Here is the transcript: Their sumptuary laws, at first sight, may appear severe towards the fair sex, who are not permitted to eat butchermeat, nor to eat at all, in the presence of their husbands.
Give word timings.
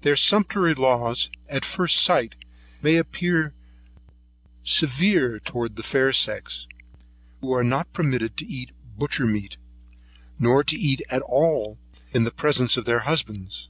Their 0.00 0.16
sumptuary 0.16 0.72
laws, 0.72 1.28
at 1.50 1.62
first 1.66 1.96
sight, 2.00 2.34
may 2.80 2.96
appear 2.96 3.52
severe 4.64 5.38
towards 5.38 5.74
the 5.74 5.82
fair 5.82 6.14
sex, 6.14 6.66
who 7.42 7.52
are 7.52 7.62
not 7.62 7.92
permitted 7.92 8.38
to 8.38 8.46
eat 8.48 8.72
butchermeat, 8.98 9.58
nor 10.38 10.64
to 10.64 10.80
eat 10.80 11.02
at 11.10 11.20
all, 11.20 11.76
in 12.14 12.24
the 12.24 12.30
presence 12.30 12.78
of 12.78 12.86
their 12.86 13.00
husbands. 13.00 13.64